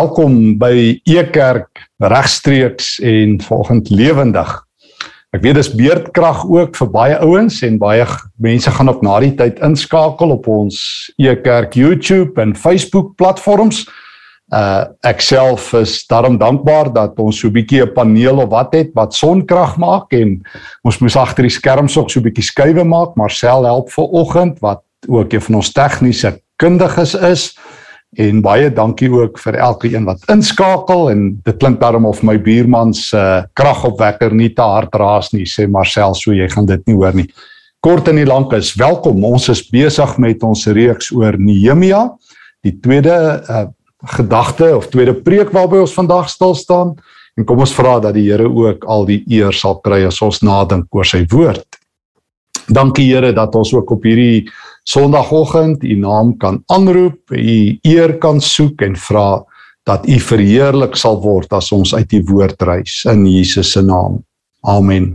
[0.00, 4.48] Welkom by Ekerk regstreeks en volgens lewendig.
[5.36, 8.06] Ek weet dis beerdkrag ook vir baie ouens en baie
[8.40, 10.78] mense gaan op na die tyd inskakel op ons
[11.20, 13.82] Ekerk YouTube en Facebook platforms.
[14.48, 18.72] Uh ek self is daarom dankbaar dat ons so 'n bietjie 'n paneel of wat
[18.72, 20.40] het wat sonkrag maak en
[20.82, 23.16] ons moes agter die skerms ook so 'n bietjie skuwe maak.
[23.16, 27.58] Marcel help vir oggend wat ook een van ons tegniese kundiges is.
[28.18, 32.34] En baie dankie ook vir elke een wat inskakel en dit klink daarom of my
[32.42, 36.82] buurman se uh, kragopwekker nie te hard raas nie sê Marcel so jy gaan dit
[36.90, 37.28] nie hoor nie.
[37.80, 39.22] Kort en nie lank is welkom.
[39.24, 42.08] Ons is besig met ons reeks oor Nehemia,
[42.66, 43.14] die tweede
[43.46, 43.68] uh,
[44.16, 46.96] gedagte of tweede preek waarby ons vandag stil staan
[47.38, 50.42] en kom ons vra dat die Here ook al die eer sal kry as ons
[50.42, 51.78] nadink oor sy woord.
[52.66, 54.48] Dankie Here dat ons ook op hierdie
[54.90, 59.42] Sondagoggend u naam kan aanroep, u eer kan soek en vra
[59.86, 64.18] dat u verheerlik sal word as ons uit die woord reis in Jesus se naam.
[64.66, 65.12] Amen.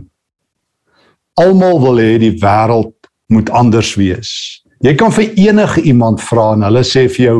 [1.36, 2.94] Almal wil hê die wêreld
[3.32, 4.30] moet anders wees.
[4.84, 7.38] Jy kan vir enige iemand vra en hulle sê vir jou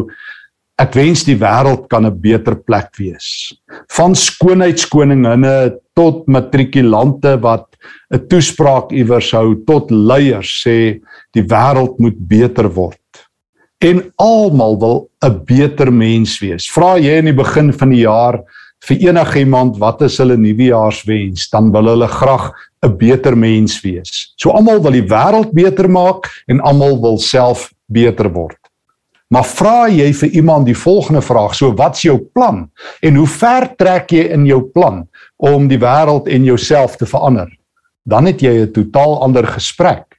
[0.81, 3.57] ek wens die wêreld kan 'n beter plek wees.
[3.97, 7.76] Van skoonheidskoninginne tot matrikulante wat
[8.15, 11.01] 'n toespraak iewers hou tot leiers sê
[11.35, 13.01] die wêreld moet beter word.
[13.81, 16.69] En almal wil 'n beter mens wees.
[16.71, 18.43] Vra jy in die begin van die jaar
[18.87, 22.53] vir enige iemand wat is hulle nuwejaarswens, dan wil hulle graag
[22.85, 24.33] 'n beter mens wees.
[24.37, 28.59] So almal wil die wêreld beter maak en almal wil self beter word.
[29.29, 32.71] Maar vra jy vir iemand die volgende vraag, so wat's jou plan
[33.03, 35.03] en hoe ver trek jy in jou plan
[35.37, 37.49] om die wêreld en jouself te verander?
[38.07, 40.17] Dan het jy 'n totaal ander gesprek.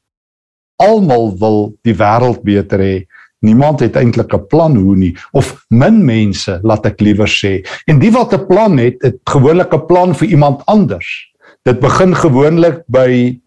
[0.75, 3.05] Almal wil die wêreld beter hê.
[3.41, 7.65] Niemand het eintlik 'n plan hoe nie of min mense laat ek liewer sê.
[7.88, 11.33] En die wat 'n plan het, het gewoonlik 'n plan vir iemand anders.
[11.63, 13.39] Dit begin gewoonlik by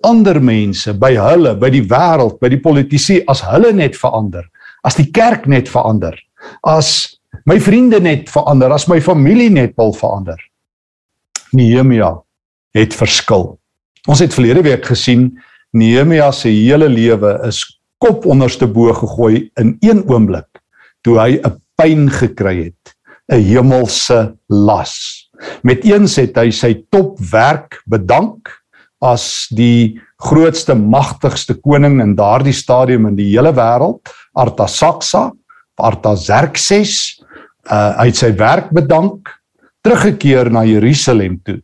[0.00, 4.44] ander mense, by hulle, by die wêreld, by die politici as hulle net verander,
[4.84, 6.14] as die kerk net verander,
[6.62, 10.38] as my vriende net verander, as my familie net wil verander.
[11.52, 12.22] Nehemia
[12.74, 13.57] het verskil.
[14.08, 15.28] Ons het verlede week gesien
[15.76, 17.60] Nehemia se hele lewe is
[18.00, 20.62] kop onderste bo gegooi in een oomblik
[21.04, 22.94] toe hy 'n pyn gekry het,
[23.30, 25.28] 'n hemelse las.
[25.62, 28.48] Met eens het hy sy topwerk bedank
[29.00, 34.00] as die grootste magtigste koning in daardie stadium in die hele wêreld,
[34.34, 35.32] Artasaksa,
[35.76, 37.20] Artaxerxes,
[37.70, 39.28] uh, hy het sy werk bedank,
[39.84, 41.60] teruggekeer na Jerusalem toe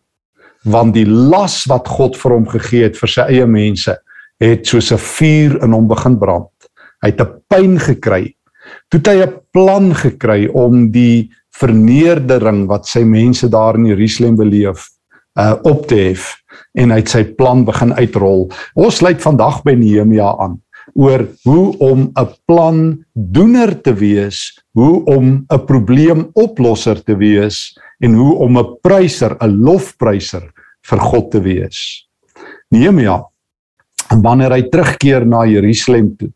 [0.65, 3.97] want die las wat God vir hom gegee het vir sy eie mense
[4.43, 6.53] het soos 'n vuur in hom begin brand.
[7.03, 8.35] Hy het 'n pyn gekry.
[8.89, 14.37] Toe het hy 'n plan gekry om die vernedering wat sy mense daar in Jerusalem
[14.37, 14.89] beleef
[15.39, 16.37] uh op te hef
[16.79, 18.51] en hy het sy plan begin uitrol.
[18.75, 20.61] Ons sluit vandag by Nehemia aan
[20.95, 28.15] oor hoe om 'n plan doener te wees, hoe om 'n probleemoplosser te wees en
[28.15, 30.51] hoe om 'n pryser, 'n lofpryser
[30.83, 32.09] vir God te wees.
[32.71, 33.23] Nehemia
[34.23, 36.33] wanneer hy terugkeer na Jerusalem toe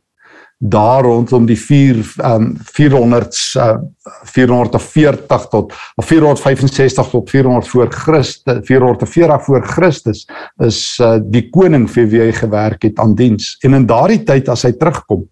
[0.59, 3.77] daar rondom die 4 um 400 uh,
[4.25, 10.27] 440 tot of 465 tot 400 voor Christus 440 voor Christus
[10.57, 14.51] is uh, die koning vir wie hy gewerk het aan diens en in daardie tyd
[14.51, 15.29] as hy terugkom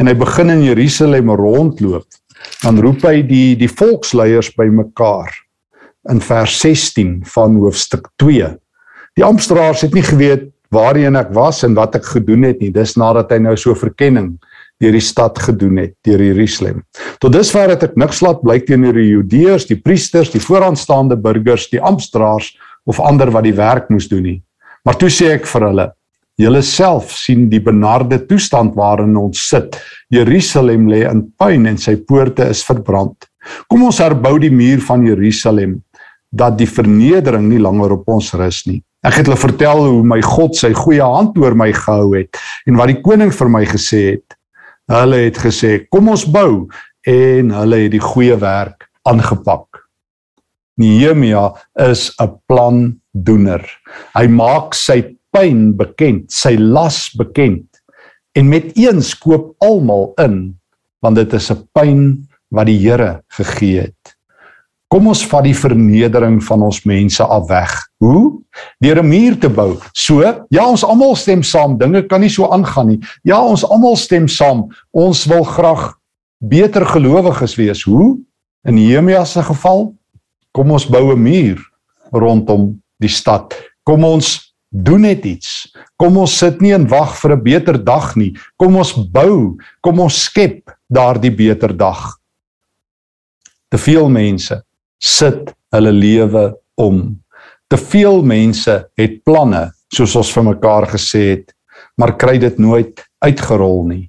[0.00, 2.08] en hy begin in Jerusalem rondloop
[2.64, 5.36] dan roep hy die die volksleiers bymekaar
[6.10, 8.48] in vers 16 van hoofstuk 2.
[9.18, 12.72] Die amptdraers het nie geweet waarheen ek was en wat ek gedoen het nie.
[12.72, 14.34] Dis nadat hy nou so verkenning
[14.82, 16.80] deur die stad gedoen het, deur Jerusalem.
[17.22, 21.68] Tot dusver het ek niks laat blyk teenoor die Judeërs, die priesters, die vooraanstaande burgers,
[21.70, 22.50] die amptdraers
[22.90, 24.38] of ander wat die werk moes doen nie.
[24.82, 25.86] Maar toe sê ek vir hulle:
[26.40, 29.76] Julle self sien die benarde toestand waarin ons sit.
[30.10, 33.28] Jerusalem lê in puin en sy poorte is verbrand.
[33.70, 35.78] Kom ons herbou die muur van Jerusalem
[36.32, 38.80] dat die vernedering nie langer op ons rus nie.
[39.04, 42.78] Ek het hulle vertel hoe my God sy goeie hand oor my gehou het en
[42.80, 44.36] wat die koning vir my gesê het.
[44.90, 46.68] Hulle het gesê, "Kom ons bou."
[47.06, 49.82] En hulle het die goeie werk aangepak.
[50.78, 53.64] Nehemia is 'n plandoener.
[54.14, 57.66] Hy maak sy pyn bekend, sy las bekend.
[58.34, 60.58] En met eens koop almal in
[61.02, 64.16] want dit is 'n pyn wat die Here gegee het.
[64.92, 67.70] Kom ons vat die vernedering van ons mense af weg.
[68.04, 68.42] Hoe?
[68.84, 69.80] Deur 'n muur te bou.
[69.94, 73.00] So, ja, ons almal stem saam, dinge kan nie so aangaan nie.
[73.24, 74.68] Ja, ons almal stem saam.
[74.92, 75.94] Ons wil graag
[76.38, 77.82] beter gelowiges wees.
[77.82, 78.18] Hoe?
[78.68, 79.94] In Nehemia se geval,
[80.52, 81.58] kom ons bou 'n muur
[82.12, 83.54] rondom die stad.
[83.84, 85.72] Kom ons doen net iets.
[85.96, 88.36] Kom ons sit nie en wag vir 'n beter dag nie.
[88.58, 92.18] Kom ons bou, kom ons skep daardie beter dag.
[93.70, 94.62] Te veel mense
[95.02, 96.44] sit hulle lewe
[96.80, 97.02] om.
[97.68, 101.52] Te veel mense het planne, soos ons vir mekaar gesê het,
[101.98, 104.06] maar kry dit nooit uitgerol nie.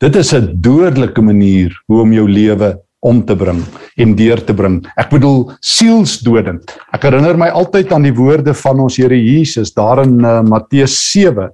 [0.00, 3.62] Dit is 'n dodelike manier hoe om jou lewe om te bring
[3.96, 4.80] en deur te bring.
[4.96, 6.76] Ek bedoel sielsdodend.
[6.92, 10.96] Ek herinner my altyd aan die woorde van ons Here Jesus daar in uh, Matteus
[11.12, 11.50] 7.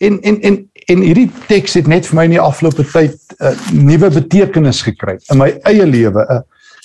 [0.00, 3.44] En en en en hierdie teks het net vir my in die afgelope tyd 'n
[3.44, 6.26] uh, nuwe betekenis gekry in my eie lewe.
[6.28, 6.40] Uh,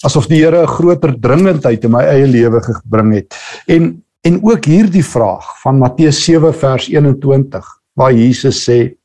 [0.06, 3.36] asof die Here 'n groter dringendheid in my eie lewe gebring het.
[3.68, 7.66] En en ook hierdie vraag van Matteus 7 vers 21
[7.96, 8.96] waar Jesus sê: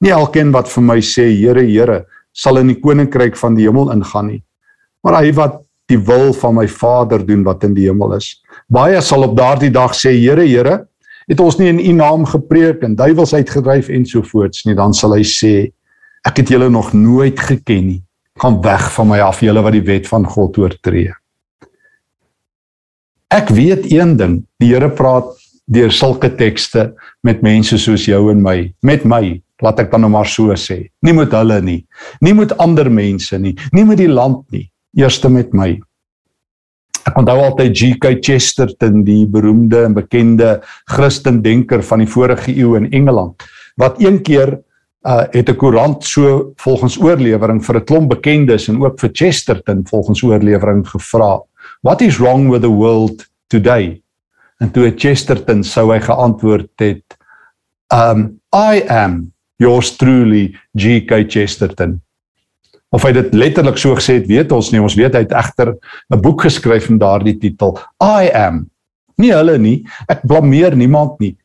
[0.00, 3.92] Nie elkeen wat vir my sê Here, Here, sal in die koninkryk van die hemel
[3.92, 4.42] ingaan nie,
[5.02, 8.42] maar hy wat die wil van my Vader doen wat in die hemel is.
[8.68, 10.86] Baie sal op daardie dag sê Here, Here,
[11.28, 14.94] het ons nie in U naam gepreek en duiwels uitgedryf en so voorts nie, dan
[14.94, 15.54] sal hy sê
[16.26, 18.02] ek het julle nog nooit geken nie.
[18.38, 21.14] Gaan weg van my af julle wat die wet van God oortree.
[23.34, 25.34] Ek weet een ding, die Here praat
[25.68, 26.94] deur sulke tekste
[27.26, 30.86] met mense soos jou en my, met my, laat ek dan nou maar so sê.
[31.04, 31.82] Nie met hulle nie,
[32.24, 34.64] nie met ander mense nie, nie met die land nie,
[34.96, 35.74] eerste met my.
[37.08, 38.18] Ek onthou altyd G.K.
[38.24, 40.58] Chesterton, die beroemde en bekende
[40.92, 43.44] Christendenker van die vorige eeu in Engeland,
[43.80, 44.58] wat een keer
[45.06, 49.86] uh het 'n koerant so volgens oorlewering vir 'n klomp bekendes en ook vir Chesterton
[49.86, 51.40] volgens oorlewering gevra.
[51.82, 54.02] What is wrong with the world today?
[54.58, 57.16] En toe Chesterton sou hy geantwoord het,
[57.94, 61.24] um I am yours truly G.K.
[61.28, 62.00] Chesterton
[62.90, 64.80] of hy dit letterlik so gesê het, weet ons nie.
[64.80, 65.74] Ons weet hy het egter
[66.10, 68.70] 'n boek geskryf met daardie titel, I am.
[69.18, 69.84] Nie hulle nie.
[70.08, 71.36] Ek blameer niemand nie.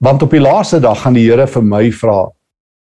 [0.00, 2.28] Want op die laaste dag gaan die Here vir my vra,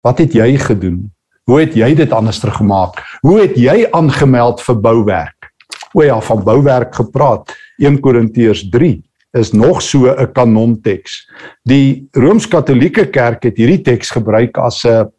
[0.07, 1.11] wat het jy gedoen?
[1.49, 3.01] Hoe het jy dit anders gemaak?
[3.21, 5.51] Hoe het jy aangemeld vir bouwerk?
[5.93, 7.51] O ja, van bouwerk gepraat.
[7.79, 9.01] 1 Korintiërs 3
[9.33, 11.29] is nog so 'n kanonteks.
[11.63, 15.11] Die Rooms-Katolieke Kerk het hierdie teks gebruik as 'n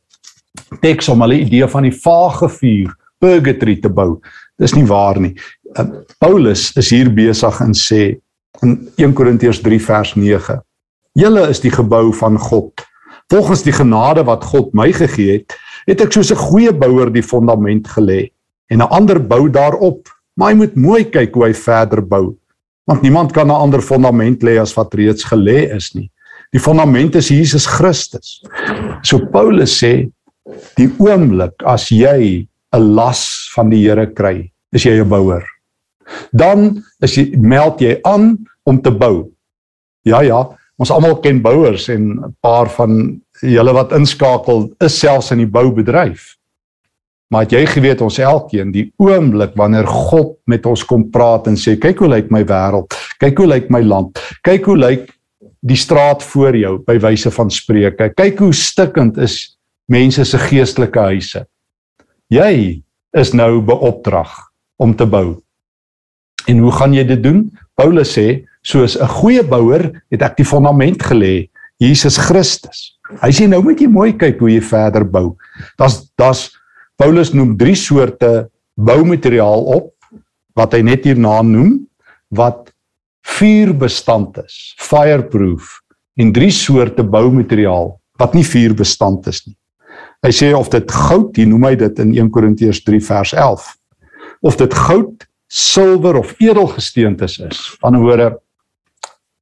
[0.82, 4.20] teks om hulle idee van die vage vuur purgatory te bou.
[4.58, 5.36] Dis nie waar nie.
[5.80, 5.86] Uh,
[6.20, 8.20] Paulus is hier besig en sê
[8.62, 10.62] in 1 Korintiërs 3 vers 9:
[11.14, 12.72] Julle is die gebou van God.
[13.32, 15.54] Volgens die genade wat God my gegee het,
[15.88, 18.32] het ek soos 'n goeie bouer die fondament gelê
[18.68, 20.10] en 'n ander bou daarop.
[20.36, 22.36] Maar jy moet mooi kyk hoe hy verder bou,
[22.86, 26.12] want niemand kan 'n ander fondament lê as wat reeds gelê is nie.
[26.52, 28.44] Die fondament is Jesus Christus.
[29.02, 30.12] So Paulus sê
[30.76, 35.46] die oomblik as jy 'n las van die Here kry, is jy 'n bouer.
[36.34, 39.32] Dan is jy meld jy aan om te bou.
[40.04, 40.50] Ja ja,
[40.82, 45.52] ons almal ken bouers en 'n paar van julle wat inskakel is selfs in die
[45.58, 46.36] boubedryf.
[47.32, 51.56] Maar het jy geweet ons elkeen die oomblik wanneer God met ons kom praat en
[51.56, 55.12] sê kyk hoe lyk my wêreld, kyk hoe lyk my land, kyk hoe lyk
[55.62, 58.10] die straat voor jou by wyse van spreuke.
[58.18, 59.58] Kyk hoe stikkend is
[59.88, 61.46] mense se geestelike huise.
[62.30, 62.82] Jy
[63.14, 64.32] is nou beopdrag
[64.82, 65.42] om te bou.
[66.48, 67.52] En hoe gaan jy dit doen?
[67.78, 71.50] Paulus sê, soos 'n goeie bouer het ek die fondament gelê,
[71.80, 72.98] Jesus Christus.
[73.22, 75.36] Hy sê nou moet jy mooi kyk hoe jy verder bou.
[75.78, 76.52] Das das
[76.98, 79.94] Paulus noem drie soorte boumateriaal op
[80.56, 81.88] wat hy net hierna noem
[82.30, 82.72] wat
[83.26, 85.82] vuurbestand is, fireproof
[86.20, 89.58] en drie soorte boumateriaal wat nie vuurbestand is nie.
[90.22, 93.66] Hy sê of dit goud, hier noem hy dit in 1 Korintiërs 3 vers 11.
[94.46, 97.64] Of dit goud, silwer of edelgesteentes is.
[97.82, 98.36] Aan die woorde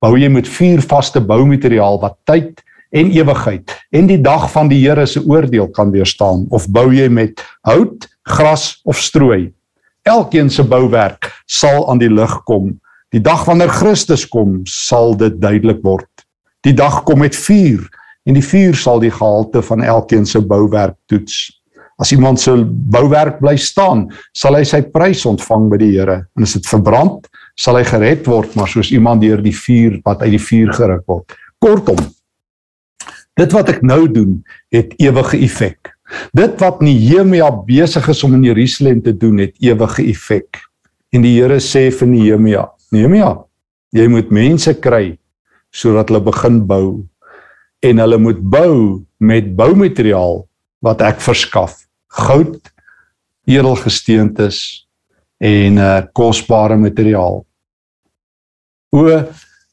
[0.03, 2.63] bou jy met vier vaste boumateriaal wat tyd
[2.95, 7.09] en ewigheid en die dag van die Here se oordeel kan weerstaan of bou jy
[7.11, 9.51] met hout, gras of strooi.
[10.07, 12.73] Elkeen se bouwerk sal aan die lig kom.
[13.13, 16.09] Die dag wanneer Christus kom, sal dit duidelik word.
[16.65, 17.85] Die dag kom met vuur
[18.27, 21.49] en die vuur sal die gehalte van elkeen se bouwerk toets.
[21.99, 26.21] As iemand se bouwerk bly staan, sal hy sy prys ontvang by die Here.
[26.37, 27.27] En as dit verbrand,
[27.59, 31.03] sal hy gered word, maar soos iemand deur die vuur wat uit die vuur geruk
[31.11, 31.35] word.
[31.59, 31.99] Kortom,
[33.39, 34.37] dit wat ek nou doen,
[34.71, 35.91] het ewige effek.
[36.35, 40.61] Dit wat Nehemia besig is om in Jerusalem te doen, het ewige effek.
[41.13, 43.35] En die Here sê vir Nehemia: "Nehemia,
[43.91, 45.17] jy moet mense kry
[45.71, 47.05] sodat hulle begin bou
[47.85, 50.45] en hulle moet bou met boumateriaal
[50.81, 51.75] wat ek verskaf.
[52.09, 52.57] Goud,
[53.45, 54.87] edelgesteentes,
[55.39, 57.43] en uh kosbare materiaal.
[58.95, 59.05] O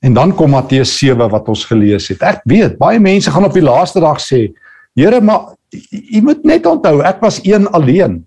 [0.04, 2.22] en dan kom Matteus 7 wat ons gelees het.
[2.22, 4.48] Ek weet baie mense gaan op die laaste dag sê,
[4.96, 5.52] Here, maar
[5.92, 8.22] jy moet net onthou ek was een alleen.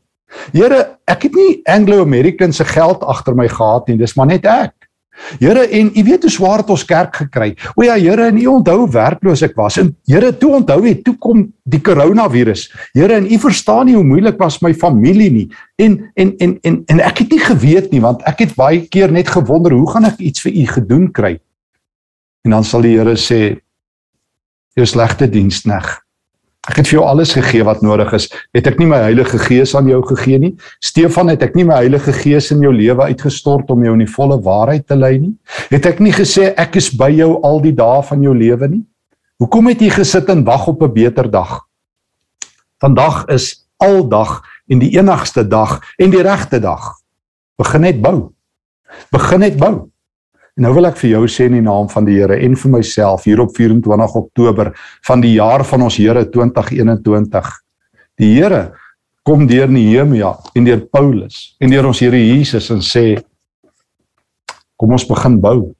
[0.53, 4.75] Here, ek het nie Anglo-American se geld agter my gehad nie, dis maar net ek.
[5.39, 7.53] Here en u weet hoe swaar het ons kerk gekry.
[7.75, 9.77] O ja, Here, en u onthou werkloos ek was.
[9.81, 12.67] En Here, toe onthou jy, toe kom die koronavirus.
[12.97, 15.47] Here, en u verstaan nie hoe moeilik was my familie nie.
[15.79, 19.11] En en en en en ek het nie geweet nie want ek het baie keer
[19.11, 21.37] net gewonder hoe gaan ek iets vir u gedoen kry.
[22.43, 23.59] En dan sal die Here sê:
[24.75, 26.01] "Jy slegte diensknegt.
[26.69, 28.27] Ek het vir jou alles gegee wat nodig is.
[28.53, 30.51] Het ek nie my Heilige Gees aan jou gegee nie?
[30.85, 34.11] Stefan, het ek nie my Heilige Gees in jou lewe uitgestort om jou in die
[34.11, 35.33] volle waarheid te lei nie?
[35.73, 38.83] Het ek nie gesê ek is by jou al die dae van jou lewe nie?
[39.41, 41.65] Hoekom het jy gesit en wag op 'n beter dag?
[42.79, 46.99] Vandag is aldag en die enigste dag en die regte dag.
[47.57, 48.31] Begin net bou.
[49.11, 49.89] Begin net bou.
[50.59, 52.71] En nou wil ek vir jou sê in die naam van die Here en vir
[52.73, 54.73] myself hier op 24 Oktober
[55.07, 57.51] van die jaar van ons Here 2021.
[58.19, 58.73] Die Here
[59.23, 63.21] kom deur Nehemia en deur Paulus en deur ons Here Jesus en sê
[64.75, 65.71] kom ons begin bou.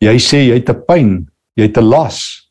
[0.00, 1.10] Jy sê jy het 'n pyn,
[1.60, 2.48] jy het 'n las.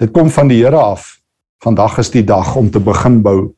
[0.00, 1.20] Dit kom van die Here af.
[1.60, 3.52] Vandag is die dag om te begin bou.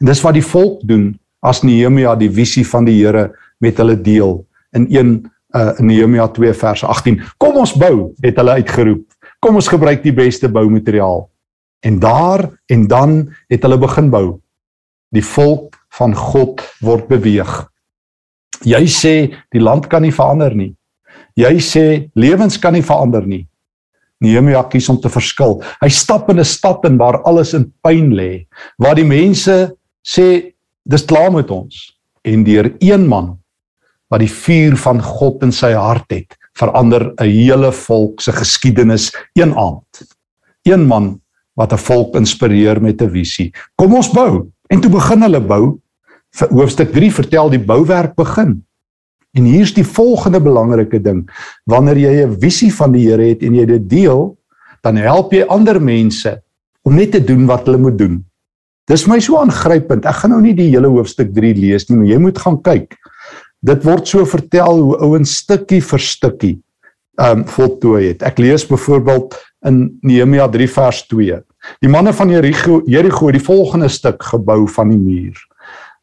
[0.00, 4.00] En dis wat die volk doen as Nehemia die visie van die Here met hulle
[4.00, 7.22] deel in 1 uh, Nehemia 2 vers 18.
[7.38, 9.04] Kom ons bou, het hulle uitgeroep.
[9.40, 11.26] Kom ons gebruik die beste boumateriaal.
[11.86, 14.38] En daar en dan het hulle begin bou.
[15.14, 17.52] Die volk van God word beweeg.
[18.66, 19.14] Jy sê
[19.54, 20.72] die land kan nie verander nie.
[21.38, 21.84] Jy sê
[22.18, 23.46] lewens kan nie verander nie.
[24.18, 25.60] Nehemia kies om te verskil.
[25.78, 30.52] Hy stap in 'n stad in waar alles in pyn lê, waar die mense sê
[30.84, 33.37] dis klaar met ons en deur een man
[34.08, 39.12] wat die vuur van God in sy hart het, verander 'n hele volk se geskiedenis
[39.34, 40.02] een aand.
[40.64, 41.20] Een man
[41.54, 43.52] wat 'n volk inspireer met 'n visie.
[43.76, 44.48] Kom ons bou.
[44.68, 45.78] En toe begin hulle bou.
[46.50, 48.64] Hoofstuk 3 vertel die bouwerk begin.
[49.32, 51.28] En hier's die volgende belangrike ding.
[51.64, 54.36] Wanneer jy 'n visie van die Here het en jy dit deel,
[54.82, 56.42] dan help jy ander mense
[56.82, 58.24] om net te doen wat hulle moet doen.
[58.86, 60.04] Dis my so aangrypend.
[60.04, 62.96] Ek gaan nou nie die hele hoofstuk 3 lees nie, maar jy moet gaan kyk
[63.60, 66.56] dit word so vertel hoe ouens stukkie vir stukkie
[67.18, 68.22] um voltooi het.
[68.22, 69.34] Ek lees byvoorbeeld
[69.66, 71.40] in Nehemia 3 vers 2.
[71.82, 75.40] Die manne van Jericho Jericho het die volgende stuk gebou van die muur.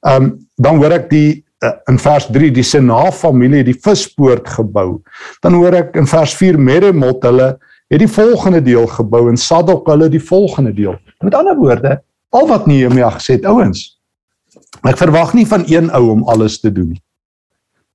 [0.04, 5.02] Um dan hoor ek die uh, in vers 3 die Sena familie die vispoort gebou.
[5.44, 7.56] Dan hoor ek in vers 4 Meremot hulle
[7.92, 10.98] het die volgende deel gebou en Sadok hulle die volgende deel.
[11.24, 12.00] Met ander woorde,
[12.36, 13.86] al wat Nehemia gesê het, ouens,
[14.84, 17.05] ek verwag nie van een ou om alles te doen nie.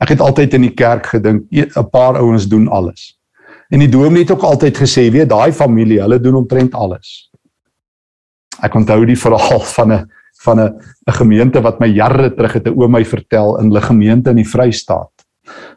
[0.00, 3.20] Ek het altyd in die kerk gedink 'n paar ouens doen alles.
[3.70, 7.30] En die dominee het ook altyd gesê, weet daai familie, hulle doen omtrent alles.
[8.62, 10.72] Ek onthou die verhaal van 'n van 'n
[11.06, 14.36] 'n gemeente wat my jare terug het 'n oom my vertel in 'n gemeente in
[14.36, 15.12] die Vrystaat.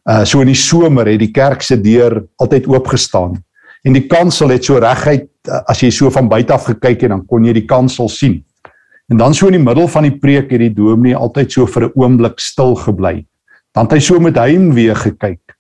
[0.10, 3.44] Uh so in die somer het die kerk se deur altyd oop gestaan
[3.84, 7.10] en die kansel het so reguit uh, as jy so van buite af gekyk het
[7.10, 8.46] dan kon jy die kansel sien.
[9.10, 11.84] En dan so in die middel van die preek het die dominee altyd so vir
[11.84, 13.26] 'n oomblik stil gebly
[13.74, 15.56] Dan het hy so met heimwee gekyk.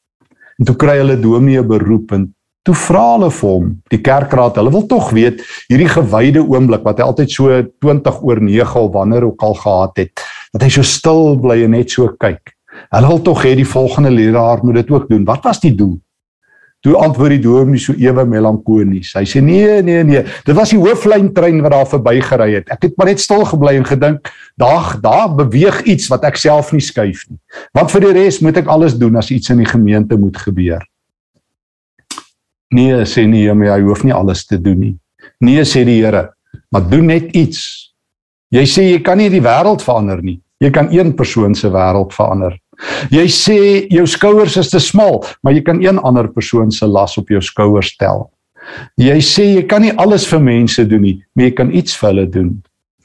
[0.59, 2.27] En toe kry hulle dominee beroep en
[2.63, 7.01] toe vra hulle vir hom, die kerkraad, hulle wil tog weet hierdie gewyde oomblik wat
[7.01, 10.87] hy altyd so 20 oor 9 of wanneer ook al gehad het, dat hy so
[10.87, 12.53] stil bly en net so kyk.
[12.93, 15.25] Hulle wil tog hê die volgende leraar moet dit ook doen.
[15.25, 15.97] Wat was die doel?
[16.83, 19.13] Toe antwoord die dominee so ewe melankolies.
[19.15, 20.23] Hy sê nee, nee, nee.
[20.43, 22.71] Dit was die hooflyn trein wat daar verbygery het.
[22.75, 24.27] Ek het maar net stil gebly en gedink,
[24.59, 27.39] daar daar beweeg iets wat ek self nie skuif nie.
[27.71, 30.83] Want vir die res moet ek alles doen as iets in die gemeente moet gebeur.
[32.73, 34.95] Nee, sê nie hom jy hoef nie alles te doen nie.
[35.43, 36.33] Nee, sê die Here,
[36.73, 37.93] maar doen net iets.
[38.51, 40.41] Jy sê jy kan nie die wêreld verander nie.
[40.59, 42.57] Jy kan een persoon se wêreld verander.
[43.11, 43.57] Jy sê
[43.91, 47.41] jou skouers is te smal, maar jy kan een ander persoon se las op jou
[47.41, 48.29] skouers tel.
[48.97, 52.09] Jy sê jy kan nie alles vir mense doen nie, maar jy kan iets vir
[52.09, 52.51] hulle doen.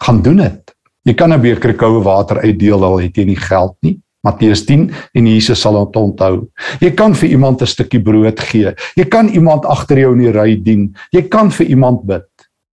[0.04, 0.74] Gaan doen dit.
[1.04, 3.98] Jy kan 'n beker koue water uitdeel al het jy nie geld nie.
[4.24, 6.48] Matteus 10 en Jesus sal dit onthou.
[6.80, 8.74] Jy kan vir iemand 'n stukkie brood gee.
[8.96, 10.94] Jy kan iemand agter jou in die ry dien.
[11.12, 12.26] Jy kan vir iemand bid.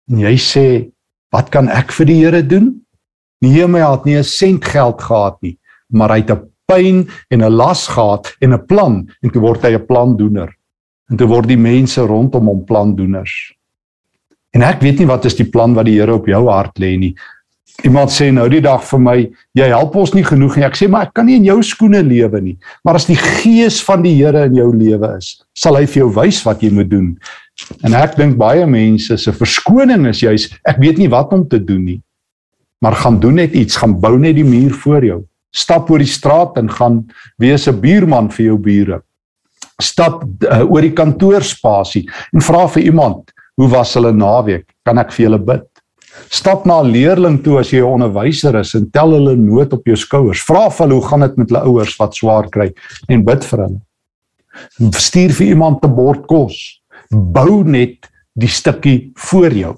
[0.10, 0.92] En jy sê,
[1.32, 2.82] "Wat kan ek vir die Here doen?"
[3.42, 5.58] Nehemia het nie 'n sent geld gehad nie,
[5.92, 9.62] maar hy het 'n pyn en 'n las gehad en 'n plan en toe word
[9.62, 10.50] hy 'n plandoener.
[11.10, 13.54] En toe word die mense rondom hom plandoeners.
[14.56, 16.98] En ek weet nie wat is die plan wat die Here op jou hart lê
[16.98, 17.16] nie.
[17.84, 19.16] Iemand sê nou die dag vir my,
[19.54, 20.64] jy help ons nie genoeg nie.
[20.64, 22.56] Ek sê maar ek kan nie in jou skoene lewe nie.
[22.88, 26.10] Maar as die gees van die Here in jou lewe is, sal hy vir jou
[26.16, 27.18] wys wat jy moet doen.
[27.84, 31.60] En ek dink baie mense se verskoning is juis ek weet nie wat om te
[31.60, 32.02] doen nie.
[32.82, 35.22] Maar gaan doen net iets, gaan bou net die muur voor jou.
[35.56, 37.04] Stap oor die straat en gaan
[37.40, 39.02] wees 'n buurman vir jou bure.
[39.82, 44.68] Stap uh, oor die kantoorspasie en vra vir iemand, hoe was hulle naweek?
[44.86, 45.66] Kan ek vir julle bid?
[46.32, 49.86] Stap na 'n leerling toe as jy 'n onderwyser is en tel hulle nood op
[49.86, 50.44] jou skouers.
[50.44, 52.74] Vra vir hulle hoe gaan dit met hulle ouers wat swaar kry
[53.10, 53.82] en bid vir hulle.
[54.92, 56.82] Stuur vir iemand 'n bord kos.
[57.12, 59.76] Bou net die stukkie voor jou.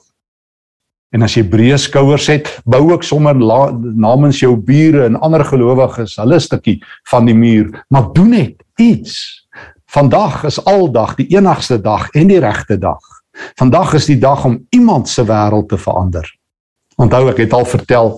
[1.16, 6.18] En as jy breë skouers het, bou ook sommer namens jou bure en ander gelowiges
[6.20, 9.46] hulle stukkie van die muur, maar doen net iets.
[9.88, 13.00] Vandag is aldag die enigste dag en die regte dag.
[13.60, 16.28] Vandag is die dag om iemand se wêreld te verander.
[16.98, 18.18] Onthou ek het al vertel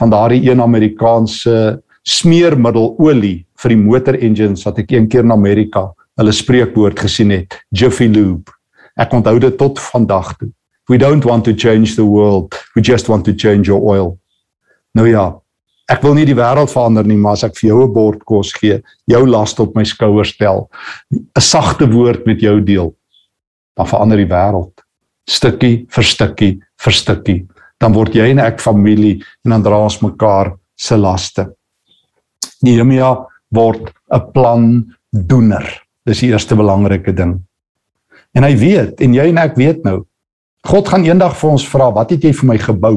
[0.00, 5.32] van daardie een Amerikaanse smeermiddel olie vir die motor engines wat ek een keer in
[5.32, 5.86] Amerika
[6.18, 8.50] hulle spreekwoord gesien het, Jiffy Lube.
[8.98, 10.50] Ek onthou dit tot vandag toe.
[10.88, 14.18] We don't want to change the world, we just want to change your oil.
[14.94, 15.32] Nou ja,
[15.90, 18.52] ek wil nie die wêreld verander nie, maar as ek vir jou 'n bord kos
[18.52, 20.68] gee, jou las op my skouers stel,
[21.12, 22.94] 'n sagte woord met jou deel,
[23.76, 24.72] dan verander die wêreld.
[25.26, 27.46] Stukkie vir stukkie vir stukkie.
[27.80, 31.54] Dan word jy en ek familie en dan dra ons mekaar se laste.
[32.62, 35.64] Nehemia word 'n plan doener
[36.06, 37.38] dis die eerste belangrike ding.
[38.34, 40.04] En hy weet en jy en ek weet nou
[40.64, 42.96] God gaan eendag vir ons vra wat het jy vir my gebou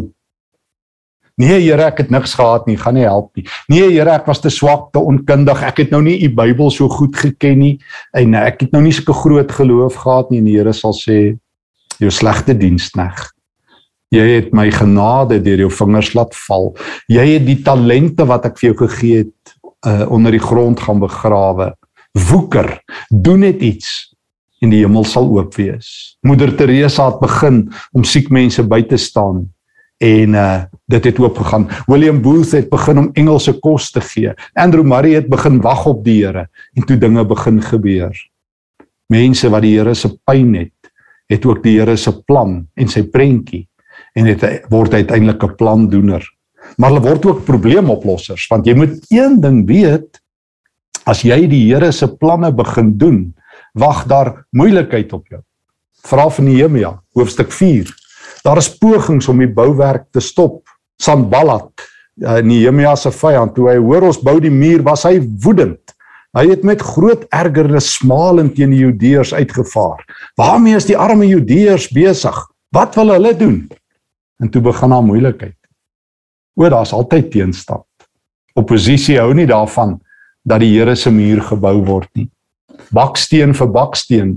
[1.38, 3.44] Nee Here, ek het niks gehad nie, gaan nie help nie.
[3.70, 5.60] Nee Here, ek was te swak, te onkundig.
[5.68, 7.74] Ek het nou nie u Bybel so goed geken nie
[8.18, 10.42] en ek het nou nie sulke groot geloof gehad nie.
[10.42, 11.20] En die Here sal sê,
[12.02, 13.22] jou slegte dienskneg.
[14.16, 16.72] Jy het my genade deur jou vingers laat val.
[17.12, 19.56] Jy het die talente wat ek vir jou gegee het
[19.86, 21.76] uh, onder die grond gaan begrawe.
[22.32, 22.80] Woeker,
[23.14, 24.08] doen net iets
[24.62, 26.18] en die hemel sal oop wees.
[26.26, 29.46] Moeder Teresa het begin om siek mense by te staan
[30.04, 31.66] en uh dit het oop gegaan.
[31.92, 34.32] William Booth het begin om Engelse kos te gee.
[34.56, 38.14] Andrew Murray het begin wag op die Here en toe dinge begin gebeur.
[39.12, 40.92] Mense wat die Here se pyn het,
[41.28, 43.66] het ook die Here se plan en sy prentjie
[44.16, 46.24] en dit word uiteindelik 'n plandoener.
[46.78, 50.22] Maar hulle word ook probleemoplossers want jy moet een ding weet
[51.06, 53.34] as jy die Here se planne begin doen,
[53.78, 55.42] wag daar moeilikheid op jou.
[56.08, 57.94] Vra van Nehemia hoofstuk 4
[58.48, 60.62] Daar is pogings om die bouwerk te stop.
[61.04, 61.72] Sanballat,
[62.24, 65.94] uh, Nehemia se vyand, toe hy hoor ons bou die muur, was hy woedend.
[66.38, 70.04] Hy het met groot ergernis smalend teen die Judeërs uitgevaar.
[70.40, 72.38] Waarmee is die arme Judeërs besig?
[72.76, 73.60] Wat wil hulle doen?
[74.40, 75.58] En toe begin daar moeilikheid.
[76.58, 77.86] O, daar's altyd teenstand.
[78.58, 79.98] Oppositie hou nie daarvan
[80.48, 82.30] dat die Here se muur gebou word nie.
[82.94, 84.34] Baksteen vir baksteen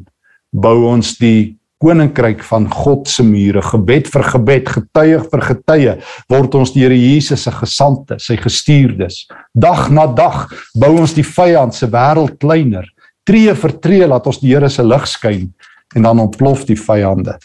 [0.51, 5.95] bou ons die koninkryk van God se mure, gebed vir gebed, getuie vir getuie,
[6.29, 9.23] word ons die Here Jesus se gesandte, sy gestuurdes.
[9.57, 12.85] Dag na dag bou ons die vyand se wêreld kleiner.
[13.25, 15.49] Tree vir tree laat ons die Here se lig skyn
[15.97, 17.39] en dan ontplof die vyande.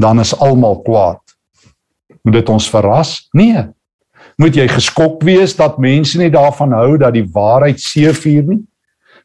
[0.00, 1.20] Dan is almal kwaad.
[2.24, 3.18] Moet dit ons verras?
[3.36, 3.66] Nee.
[4.40, 8.62] Moet jy geskok wees dat mense nie daarvan hou dat die waarheid seëvier nie?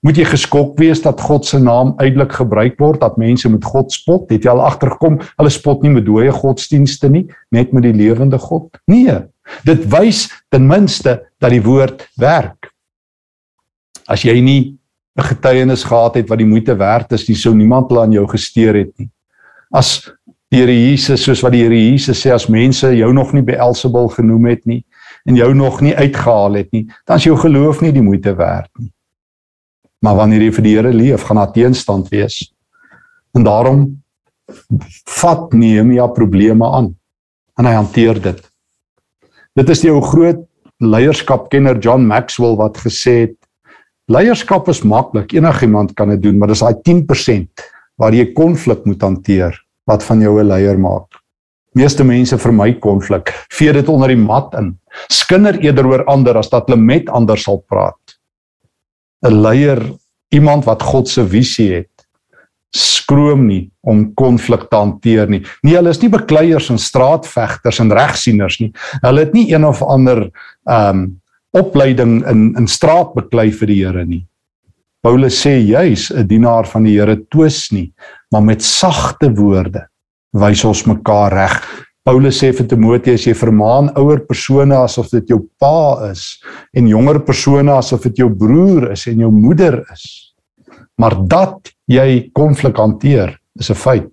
[0.06, 3.92] Moet jy geskok wees dat God se naam uitelik gebruik word dat mense met God
[3.92, 4.30] spot?
[4.32, 8.40] Het jy al agtergekom hulle spot nie met dooie godsdienste nie net met die lewende
[8.40, 8.70] God?
[8.88, 9.18] Nee.
[9.68, 12.72] Dit wys ten minste dat die woord werk.
[14.08, 14.78] As jy nie
[15.18, 18.28] 'n getuienis gehad het wat die moeite werd is nie sou niemand hulle aan jou
[18.28, 19.10] gesteer het nie.
[19.72, 20.12] As
[20.50, 24.10] die Here Jesus soos wat die Here Jesus sê as mense jou nog nie beelsebul
[24.16, 24.82] genoem het nie
[25.30, 28.70] en jou nog nie uitgehaal het nie dan is jou geloof nie die moeite werd
[28.80, 28.90] nie
[30.06, 32.54] Maar wanneer jy vir die Here leef, gaan daar teenstand wees.
[33.36, 33.82] En daarom
[35.20, 36.94] vat Nehemia probleme aan
[37.60, 38.40] en hy hanteer dit.
[39.60, 40.40] Dit is die ou groot
[40.80, 43.36] leierskapkenner John Maxwell wat gesê het
[44.10, 47.66] leierskap is maklik, enigiemand kan dit doen, maar dis daai 10%
[48.00, 49.58] waar jy konflik moet hanteer
[49.90, 51.20] wat van jou 'n leier maak.
[51.76, 54.80] Meeste mense vermy konflik, vee dit onder die mat in.
[55.10, 57.99] Skinder eerder oor ander as dat hulle met ander sal praat.
[59.26, 59.82] 'n leier,
[60.30, 62.00] iemand wat God se visie het,
[62.76, 65.42] skroom nie om konflik te hanteer nie.
[65.64, 68.72] Nee, hulle is nie bekleiers en straatvegters en regsieners nie.
[69.02, 70.30] Hulle het nie een of ander
[70.68, 71.08] ehm um,
[71.58, 74.28] opleiding in in straatbeklei vir die Here nie.
[75.02, 77.92] Paulus sê juis 'n dienaar van die Here twis nie,
[78.32, 79.88] maar met sagte woorde
[80.34, 81.86] wys ons mekaar reg.
[82.10, 86.24] Paulus sê vir Timoteus jy vermaan ouer persone asof dit jou pa is
[86.74, 90.06] en jonger persone asof dit jou broer is en jou moeder is.
[90.98, 94.10] Maar dat jy konflik hanteer is 'n feit.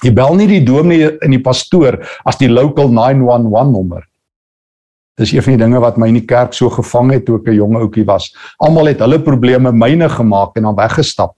[0.00, 4.02] Jy bel nie die dominee en die pastoor as die local 911 nommer.
[5.18, 7.48] Dis een van die dinge wat my in die kerk so gevang het toe ek
[7.48, 8.32] 'n jong ouetjie was.
[8.58, 11.36] Almal het hulle probleme myne gemaak en dan weggestap.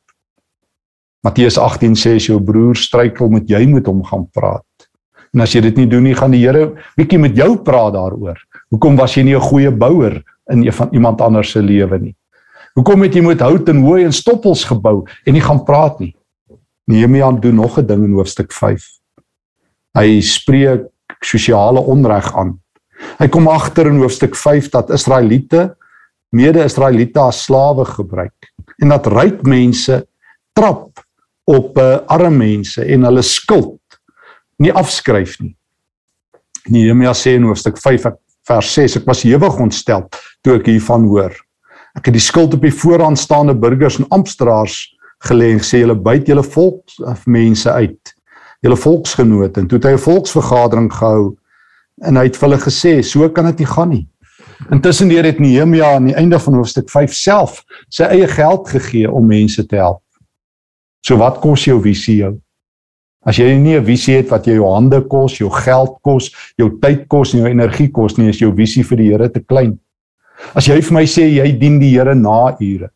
[1.25, 4.66] Matteus 18 sê as jou broer struikel, moet jy met hom gaan praat.
[5.35, 8.39] En as jy dit nie doen nie, gaan die Here bietjie met jou praat daaroor.
[8.71, 12.15] Hoekom was jy nie 'n goeie bouer in van iemand anders se lewe nie?
[12.75, 16.17] Hoekom het jy met hout en hooi en stoppels gebou en nie gaan praat nie?
[16.87, 18.85] Nehemia doen nog 'n ding in hoofstuk 5.
[19.95, 20.87] Hy spreek
[21.21, 22.61] sosiale onreg aan.
[23.19, 25.77] Hy kom agter in hoofstuk 5 dat Israeliete
[26.31, 30.07] mede-Israeliete as slawe gebruik en dat ryk mense
[30.53, 31.01] trap
[31.45, 33.81] op uh, arme mense en hulle skuld
[34.59, 35.55] nie afskryf nie.
[36.69, 38.09] Nehemia sê in hoofstuk 5
[38.47, 40.07] vers 6 ek was hewig ontstel
[40.45, 41.35] toe ek hiervan hoor.
[41.97, 44.73] Ek het die skuld op die vooraanstaande burgers en amptenare
[45.27, 48.13] gelê en sê julle byt julle volk of mense uit.
[48.65, 51.37] Julle volksgenote en toe het hy 'n volksvergadering gehou
[52.05, 54.07] en hy het vir hulle gesê so kan dit nie gaan nie.
[54.73, 59.27] Intussen het Nehemia aan die einde van hoofstuk 5 self sy eie geld gegee om
[59.27, 60.03] mense te help.
[61.03, 62.41] So wat kos jou visie jou?
[63.27, 67.09] As jy nie 'n visie het wat jou hande kos, jou geld kos, jou tyd
[67.09, 69.79] kos en jou energie kos nie, is jou visie vir die Here te klein.
[70.55, 72.91] As jy vir my sê jy dien die Here na ure,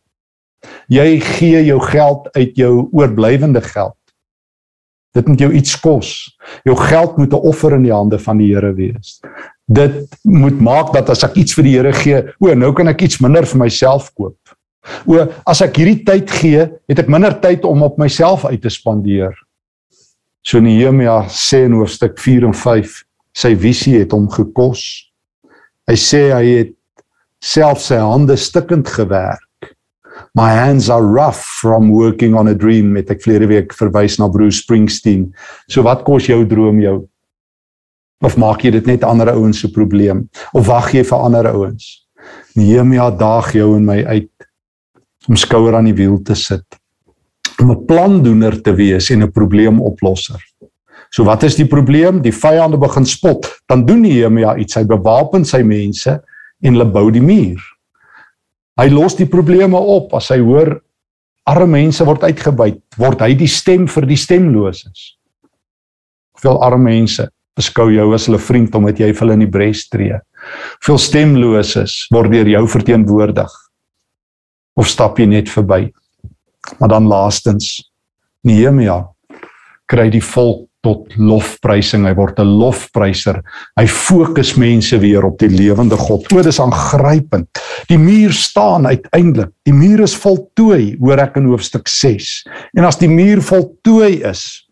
[0.90, 3.96] Jy gee jou geld uit jou oorblywende geld.
[5.16, 6.10] Dit moet jou iets kos.
[6.66, 9.20] Jou geld moet 'n offer in die hande van die Here wees.
[9.66, 13.02] Dit moet maak dat as ek iets vir die Here gee, o, nou kan ek
[13.02, 14.38] iets minder vir myself koop.
[15.06, 18.68] O, as ek hierdie tyd gee, het ek minder tyd om op myself uit te
[18.68, 19.34] spandeer.
[20.46, 22.96] So Nehemia sê in hoofstuk 4 en 5,
[23.36, 24.82] sy visie het hom gekos.
[25.88, 26.74] Hy sê hy het
[27.44, 29.44] self sy hande stikkend gewerk
[30.34, 34.28] My hands are rough from working on a dream met ek vlere week verwys na
[34.30, 35.30] Bruce Springsteen.
[35.66, 37.00] So wat kos jou droom jou?
[38.22, 40.28] Of maak jy dit net ander ouens se probleem?
[40.54, 41.88] Of wag jy vir ander ouens?
[42.54, 44.30] Nehemia daag jou en my uit
[45.28, 46.79] om skouer aan die wiel te sit.
[47.58, 50.40] Om 'n plandoener te wees en 'n probleemoplosser.
[51.10, 52.22] So wat is die probleem?
[52.22, 53.48] Die vyande begin spot.
[53.66, 54.74] Dan doen Nehemia iets.
[54.74, 56.22] Hy bewapen sy mense
[56.62, 57.60] en hulle bou die muur.
[58.80, 60.78] Hy los die probleme op as hy hoor
[61.50, 65.16] arme mense word uitgebuit, word hy die stem vir die stemloses.
[66.36, 67.26] Hoeveel arme mense
[67.58, 70.20] beskou jou as hulle vriend omdat jy vir hulle in die bres tree?
[70.80, 73.56] Hoeveel stemloses word deur jou verteenwoordig?
[74.78, 75.88] Of stap jy net verby?
[76.78, 77.92] Maar dan laastens
[78.42, 79.02] Nehemia
[79.90, 82.06] kry die volk tot lofprysing.
[82.08, 83.40] Hy word 'n lofpryser.
[83.76, 86.32] Hy fokus mense weer op die lewende God.
[86.32, 87.48] O, dis aangrypend.
[87.88, 89.52] Die muur staan uiteindelik.
[89.64, 92.46] Die muur is voltooi, hoor ek in hoofstuk 6.
[92.76, 94.66] En as die muur voltooi is,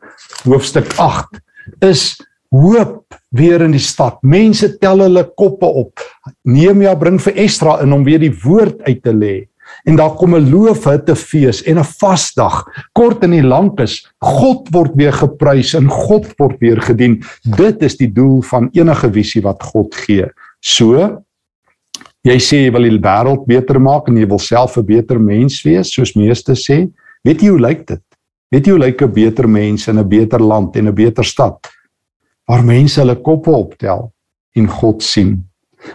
[0.45, 1.41] hoofstuk 8,
[1.83, 2.17] is
[2.51, 4.19] hoop weer in die stad.
[4.23, 6.01] Mense tel hulle koppe op.
[6.45, 9.49] Nehemia bring vir Esdra in om weer die woord uit te lê
[9.89, 15.13] en daar kom 'n loofhuttefees en 'n vasdag kort en lank is God word weer
[15.13, 17.23] geprys en God word weer gedien.
[17.57, 20.27] Dit is die doel van enige visie wat God gee.
[20.61, 21.23] So
[22.23, 25.63] jy sê jy wil die wêreld beter maak en jy wil self 'n beter mens
[25.63, 26.91] wees soos meeste sê.
[27.25, 28.03] Weet jy hoe lyk dit?
[28.51, 31.59] Weet jy hoe lyk 'n beter mens in 'n beter land en 'n beter stad?
[32.47, 34.13] Waar mense hulle koppe optel
[34.55, 35.48] en God sien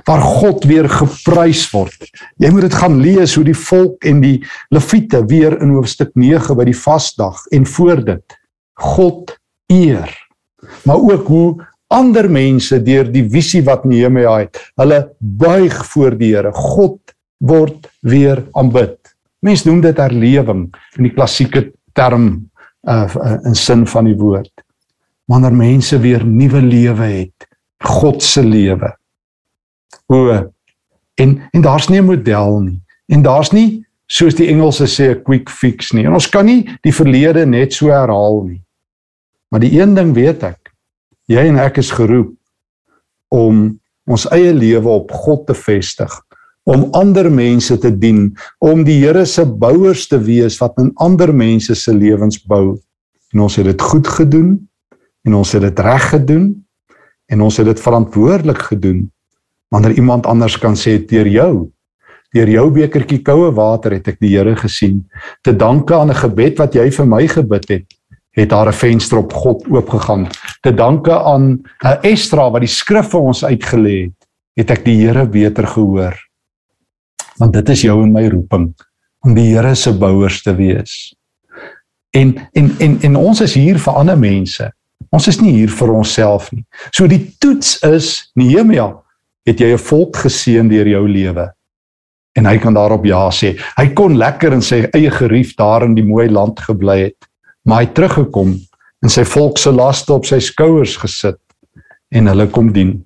[0.08, 2.08] waar God weer geprys word.
[2.42, 4.38] Jy moet dit gaan lees hoe die volk en die
[4.74, 8.38] leviete weer in hoofstuk 9 by die vasdag en voor dit
[8.82, 9.36] God
[9.72, 10.10] eer.
[10.88, 11.48] Maar ook hoe
[11.94, 16.52] ander mense deur die visie wat Nehemia het, hulle buig voor die Here.
[16.56, 18.98] God word weer aanbid.
[19.44, 20.66] Mense noem dit herlewing
[20.98, 22.50] in die klassieke term
[22.88, 24.52] uh, uh in sin van die woord.
[25.30, 27.48] Wanneer mense weer nuwe lewe het,
[27.84, 28.94] God se lewe
[30.08, 30.52] O.
[31.16, 32.82] En en daar's nie 'n model nie.
[33.08, 36.06] En daar's nie soos die Engelse sê 'n quick fix nie.
[36.06, 38.62] En ons kan nie die verlede net so herhaal nie.
[39.50, 40.74] Maar die een ding weet ek,
[41.28, 42.34] jy en ek is geroep
[43.30, 46.12] om ons eie lewe op God te vestig,
[46.64, 51.34] om ander mense te dien, om die Here se bouers te wees wat in ander
[51.34, 52.80] mense se lewens bou.
[53.34, 54.70] En ons het dit goed gedoen
[55.24, 56.66] en ons het dit reg gedoen
[57.26, 59.13] en ons het dit verantwoordelik gedoen
[59.74, 61.54] wanneer iemand anders kan sê deur jou
[62.34, 65.04] deur jou bekertjie koue water het ek die Here gesien
[65.42, 67.88] te danke aan 'n gebed wat jy vir my gebid het
[68.34, 70.28] het daar 'n venster op God oopgegaan
[70.62, 74.98] te danke aan 'n Esdra wat die skrif vir ons uitgelê het, het ek die
[75.06, 76.16] Here beter gehoor.
[77.38, 78.74] Want dit is jou en my roeping
[79.20, 81.16] om die Here se bouers te wees.
[82.12, 84.72] En en en en ons is hier vir ander mense.
[85.10, 86.66] Ons is nie hier vir onsself nie.
[86.92, 89.03] So die toets is Nehemia,
[89.46, 91.54] het jy 'n volk geseën deur jou lewe?
[92.36, 93.60] En hy kan daarop ja sê.
[93.78, 97.28] Hy kon lekker in sy eie gerief daar in die mooi land gebly het,
[97.66, 98.60] maar hy teruggekom
[99.04, 101.40] en sy volk se laste op sy skouers gesit
[102.14, 103.06] en hulle kom dien.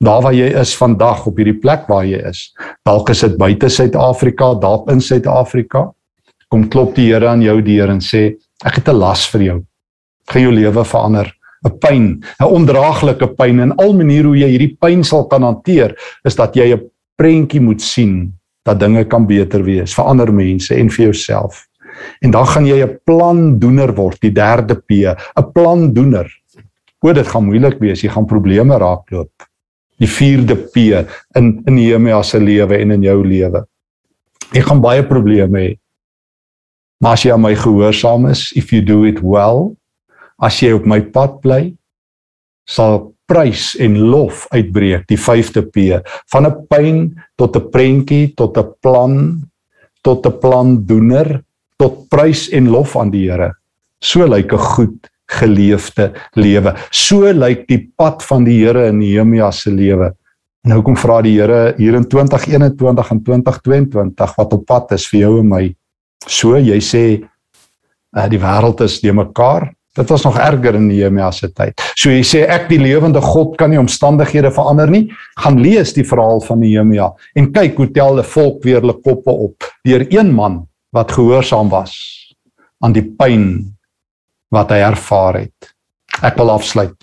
[0.00, 2.54] Daar waar jy is vandag op hierdie plek waar jy is.
[2.88, 5.90] Dalk is dit buite Suid-Afrika, dalk in Suid-Afrika.
[6.48, 9.58] Kom klop die Here aan jou deur en sê ek het 'n las vir jou.
[10.30, 11.34] Gaan jou lewe verander.
[11.64, 15.96] 'n Pyn, 'n ondraaglike pyn en al maniere hoe jy hierdie pyn sal kan hanteer
[16.24, 18.32] is dat jy 'n prentjie moet sien
[18.64, 21.66] dat dinge kan beter wees vir ander mense en vir jouself.
[22.20, 25.04] En dan gaan jy 'n plandoener word, die derde P,
[25.36, 26.28] 'n plandoener.
[27.02, 29.32] O, dit gaan moeilik wees, jy gaan probleme raakloop.
[29.98, 30.76] Die vierde P
[31.36, 33.66] in in Nehemia se lewe en in jou lewe.
[34.52, 35.78] Jy gaan baie probleme hê.
[37.00, 39.76] Maar as jy aan my gehoorsaam is, if you do it well,
[40.40, 41.74] as jy op my pad bly,
[42.66, 46.00] sal prys en lof uitbreek, die vyfde P,
[46.32, 49.42] van 'n pyn tot 'n prentjie tot 'n plan
[50.02, 51.42] tot 'n plandoener
[51.78, 53.54] tot prys en lof aan die Here.
[54.00, 56.74] So lyk 'n goed geleefde lewe.
[56.90, 60.12] So lyk die pad van die Here in Nehemia se lewe.
[60.64, 65.20] Nou kom vra die Here hier in 2021 en 2022 wat op pad is vir
[65.20, 65.74] jou en my.
[66.26, 67.04] So jy sê
[68.16, 69.72] uh, die wêreld is de mekaar.
[69.98, 71.80] Dit was nog erger in Nehemia se tyd.
[71.98, 75.08] So jy sê ek die lewende God kan nie omstandighede verander nie.
[75.42, 79.34] Gaan lees die verhaal van Nehemia en kyk hoe tel hulle volk weer hulle koppe
[79.34, 80.62] op deur een man
[80.94, 81.96] wat gehoorsaam was
[82.80, 83.74] aan die pyn
[84.54, 85.72] wat hy ervaar het.
[86.22, 86.94] Ek wil afsluit.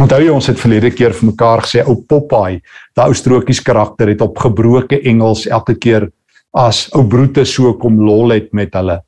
[0.00, 2.60] Onthou jy ons het verlede keer vir mekaar gesê ou Popeye,
[2.96, 6.08] daai ou strokies karakter het op gebroke Engels elke keer
[6.56, 9.00] as ou broete so kom lol het met hulle.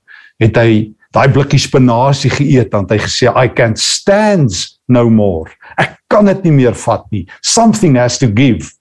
[0.43, 0.73] Het hy
[1.13, 4.53] daai blikkie spinasie geëet want hy gesê I can't stand
[4.89, 5.51] no more.
[5.81, 7.27] Ek kan dit nie meer vat nie.
[7.41, 8.73] Something has to give.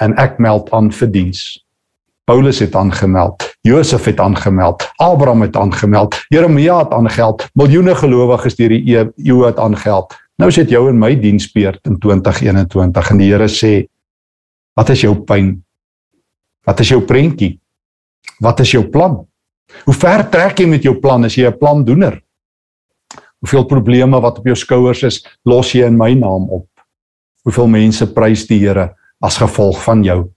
[0.00, 1.44] En ek meld aan vir diens.
[2.26, 8.74] Paulus het aangemeld, Josef het aangemeld, Abraham het aangemeld, Jeremia het aangeld, miljoene gelowiges deur
[8.74, 10.16] die eeue het aangeld.
[10.42, 13.86] Nou sit jou en my diensbeurt in 2021 en die Here sê:
[14.74, 15.62] "Wat is jou pyn?
[16.66, 17.60] Wat is jou prentjie?
[18.40, 19.25] Wat is jou plan?
[19.84, 22.22] Hoe ver trek jy met jou plan as jy 'n plandoener?
[23.40, 26.66] Hoeveel probleme wat op jou skouers is, los jy in my naam op?
[27.44, 30.30] Hoeveel mense prys die Here as gevolg van jou?"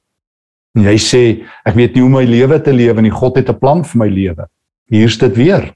[0.75, 3.11] En jy sê ek weet nie hoe my lewe te lewe nie.
[3.11, 4.47] God het 'n plan vir my lewe.
[4.89, 5.73] Hier's dit weer.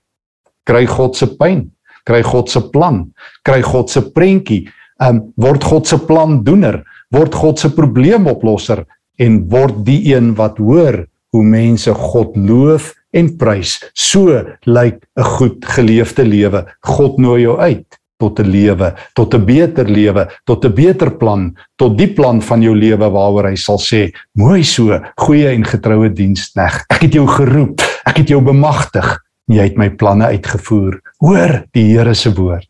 [0.65, 1.71] Kry God se pyn,
[2.05, 3.11] kry God se plan,
[3.43, 4.69] kry God se prentjie.
[4.99, 8.85] Um, word God se plan doener, word God se probleemoplosser
[9.19, 13.79] en word die een wat hoor hoe mense God loof en prys.
[13.93, 16.65] So lyk 'n goed geleefde lewe.
[16.81, 21.57] God nooi jou uit tot 'n lewe, tot 'n beter lewe, tot 'n beter plan,
[21.75, 26.09] tot die plan van jou lewe waaroor hy sal sê, mooi so, goeie en getroue
[26.09, 26.85] diensknegt.
[26.89, 31.01] Ek het jou geroep, ek het jou bemagtig, jy het my planne uitgevoer.
[31.19, 32.69] Hoor die Here se woord.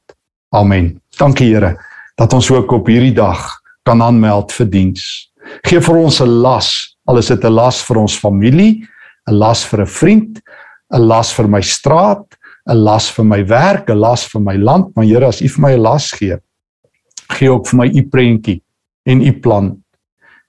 [0.51, 1.01] Amen.
[1.17, 1.77] Dankie Here
[2.17, 5.31] dat ons ook op hierdie dag kan aanmeld vir diens.
[5.67, 8.87] Geef vir ons 'n las, al is dit 'n las vir ons familie,
[9.27, 10.41] 'n las vir 'n vriend,
[10.93, 12.25] 'n las vir my straat,
[12.67, 15.61] 'n las vir my werk, 'n las vir my land, maar Here, as U vir
[15.61, 16.37] my 'n las gee,
[17.29, 18.61] gee ook vir my U prentjie
[19.05, 19.83] en U plan.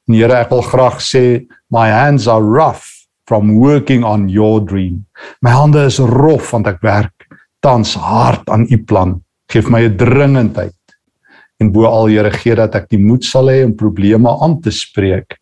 [0.09, 2.87] En Here, ek wil graag sê my hands are rough
[3.27, 5.07] from working on your dream.
[5.41, 7.27] My hande is rof want ek werk
[7.61, 9.23] tans hard aan U plan.
[9.49, 10.75] Geef my 'n dringendheid.
[11.61, 14.71] En bo al Here gee dat ek die moed sal hê om probleme aan te
[14.71, 15.39] spreek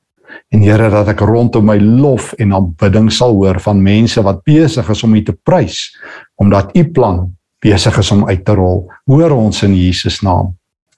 [0.53, 4.89] En Here dat ek rondom my lof en aanbidding sal hoor van mense wat besig
[4.93, 5.97] is om U te prys
[6.37, 7.25] omdat U plan
[7.63, 8.85] besig is om uit te rol.
[9.07, 10.53] Hoor ons in Jesus naam.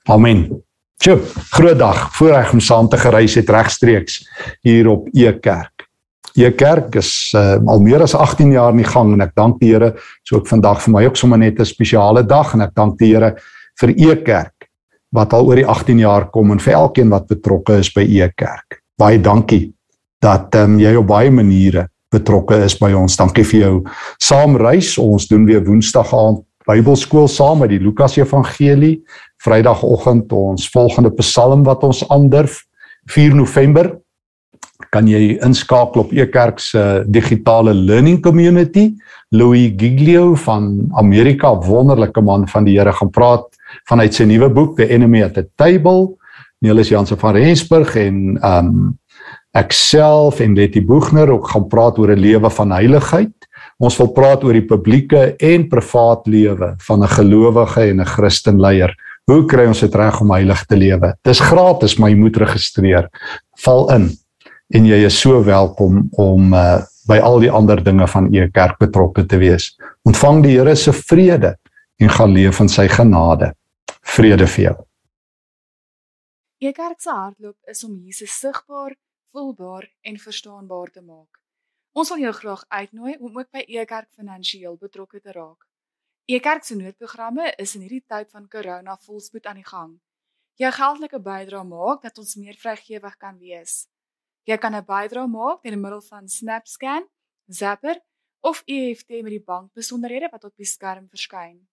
[0.08, 0.46] Amen.
[1.00, 1.18] Tjoe,
[1.52, 2.06] groot dag.
[2.16, 4.22] Voorreg om saam te gereis het regstreeks
[4.64, 5.88] hier op E Kerk.
[6.34, 9.60] E Kerk is uh, al meer as 18 jaar in die gang en ek dank
[9.60, 9.92] die Here
[10.26, 13.12] so ook vandag vir my ook sommer net 'n spesiale dag en ek dank die
[13.12, 13.36] Here
[13.80, 14.70] vir E Kerk
[15.14, 18.30] wat al oor die 18 jaar kom en vir elkeen wat betrokke is by E
[18.34, 19.72] Kerk baie dankie
[20.22, 23.16] dat ehm um, jy op baie maniere betrokke is by ons.
[23.18, 23.74] Dankie vir jou
[24.22, 24.94] saamreis.
[24.98, 29.02] Ons doen weer Woensdag aand Bybelskool saam met die Lukas Evangelie.
[29.44, 32.62] Vrydagoggend ons volgende Psalm wat ons aandurf
[33.12, 33.90] 4 November
[34.94, 38.92] kan jy inskakel op Ekerk se digitale learning community.
[39.34, 43.46] Louis Giglio van Amerika, wonderlike man van die Here gaan praat
[43.90, 46.14] vanuit sy nuwe boek The Enemy at the Table.
[46.64, 48.76] Neelis Jansen van Rensburg en um
[49.54, 53.34] ek self en Letty Boegner ook gaan praat oor 'n lewe van heiligheid.
[53.78, 58.60] Ons wil praat oor die publieke en privaat lewe van 'n gelowige en 'n Christen
[58.60, 58.94] leier.
[59.26, 61.14] Hoe kry ons dit reg om heilig te lewe?
[61.22, 63.08] Dis gratis, maar jy moet registreer.
[63.64, 64.10] Val in
[64.74, 68.78] en jy is so welkom om uh, by al die ander dinge van u kerk
[68.78, 69.76] betrokke te wees.
[70.04, 71.56] Ontvang die Here se vrede
[72.00, 73.52] en gaan leef in sy genade.
[74.02, 74.83] Vrede vir jou.
[76.64, 78.94] U kerk se hardloop is om Jesus sigbaar,
[79.32, 81.40] voelbaar en verstaanbaar te maak.
[81.92, 85.66] Ons wil jou graag uitnooi om ook by u kerk finansiëel betrokke te raak.
[86.24, 89.92] U kerk se noodprogramme is in hierdie tyd van corona volspoed aan die gang.
[90.56, 93.74] Jou geldelike bydrae maak dat ons meer vrygewig kan wees.
[94.48, 97.04] Jy kan 'n bydrae maak deur middel van SnapScan,
[97.46, 98.00] Zapper
[98.40, 101.68] of EFT met die bankbesonderhede wat op die skerm verskyn.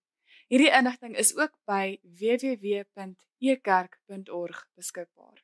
[0.52, 5.40] Hierdie inligting is ook by www.ekerk.org beskikbaar.